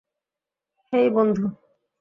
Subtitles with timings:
[0.93, 1.45] হেই, বন্ধু!